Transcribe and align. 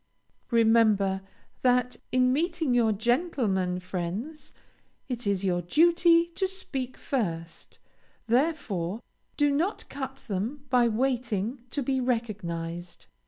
Remember 0.49 1.21
that 1.61 1.97
in 2.11 2.33
meeting 2.33 2.73
your 2.73 2.91
gentlemen 2.91 3.79
friends 3.79 4.51
it 5.07 5.27
is 5.27 5.43
your 5.43 5.61
duty 5.61 6.25
to 6.25 6.47
speak 6.47 6.97
first, 6.97 7.77
therefore 8.25 9.03
do 9.37 9.51
not 9.51 9.87
cut 9.89 10.25
them 10.27 10.65
by 10.71 10.87
waiting 10.87 11.61
to 11.69 11.83
be 11.83 11.99
recognized. 12.01 13.05